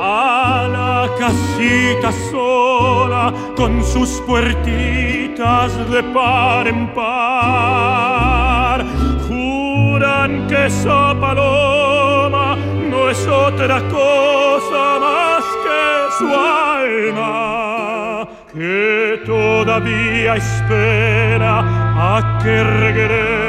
a 0.00 0.68
la 0.70 1.08
casita 1.18 2.12
sola 2.30 3.32
con 3.56 3.82
sus 3.84 4.20
puertitas 4.26 5.90
de 5.90 6.02
par 6.02 6.68
en 6.68 6.86
par. 6.94 8.84
Juran 9.28 10.46
que 10.48 10.66
esa 10.66 11.14
paloma 11.18 12.56
no 12.90 13.10
es 13.10 13.26
otra 13.26 13.80
cosa 13.88 14.98
más 15.00 15.44
que 15.64 16.10
su 16.18 16.26
alma 16.34 18.28
que 18.52 19.22
todavía 19.24 20.36
espera 20.36 21.60
a 21.96 22.38
que 22.42 22.62
regrese 22.62 23.41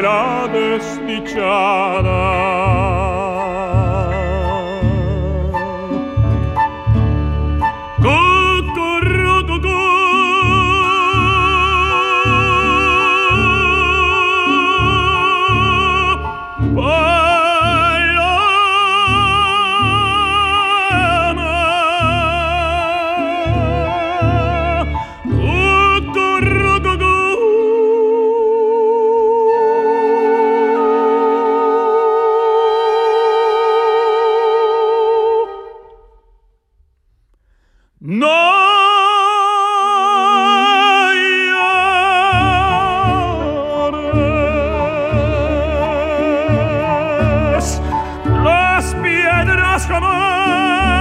la 0.00 0.48
desdiciada 0.52 2.10
viene 49.14 49.54
nascono 49.54 50.99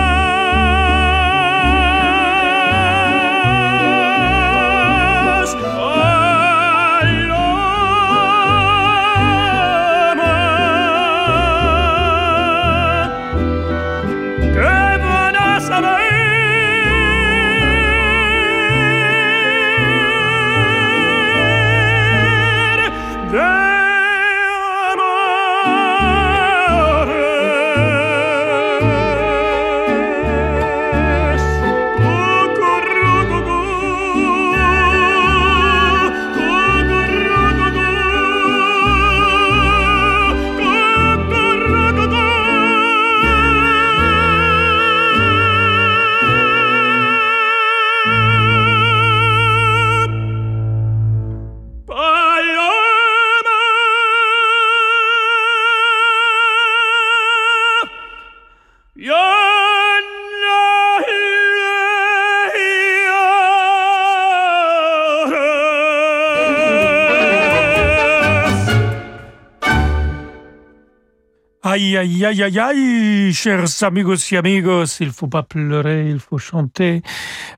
Aïe, 71.97 72.23
aïe, 72.23 72.43
aïe, 72.43 72.59
aïe, 72.59 73.33
chers 73.33 73.65
amigos 73.81 74.31
et 74.31 74.37
amigos, 74.37 74.99
il 74.99 75.09
faut 75.09 75.27
pas 75.27 75.41
pleurer, 75.41 76.07
il 76.07 76.19
faut 76.19 76.37
chanter. 76.37 77.01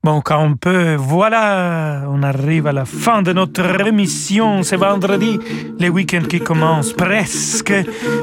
Bon, 0.04 0.22
quand 0.22 0.42
on 0.42 0.56
peut, 0.56 0.96
voilà, 0.96 2.04
on 2.08 2.24
arrive 2.24 2.68
à 2.68 2.72
la 2.72 2.86
fin 2.86 3.22
de 3.22 3.34
notre 3.34 3.86
émission. 3.86 4.64
C'est 4.64 4.78
vendredi, 4.78 5.38
les 5.80 5.90
week-ends 5.90 6.28
qui 6.30 6.40
commencent 6.40 6.94
presque, 6.94 7.74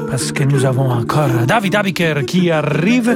parce 0.09 0.31
que 0.31 0.43
nous 0.43 0.65
avons 0.65 0.89
encore 0.89 1.45
David 1.45 1.75
Abiker 1.75 2.25
qui 2.25 2.49
arrive. 2.49 3.15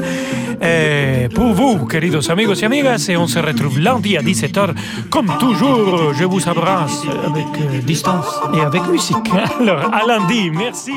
Et 0.62 1.30
pour 1.34 1.54
vous, 1.54 1.88
queridos 1.88 2.30
amigos 2.30 2.62
et 2.62 2.66
amigas, 2.66 3.08
et 3.10 3.18
on 3.18 3.28
se 3.28 3.40
retrouve 3.40 3.80
lundi 3.80 4.18
à 4.18 4.22
17h. 4.22 4.76
Comme 5.10 5.32
toujours, 5.40 6.14
je 6.14 6.26
vous 6.26 6.48
embrasse 6.48 7.06
avec 7.26 7.48
euh, 7.60 7.82
distance 7.82 8.40
et 8.56 8.62
avec 8.62 8.86
musique. 8.88 9.32
Alors, 9.60 9.92
à 9.92 10.06
lundi, 10.06 10.52
merci. 10.52 10.94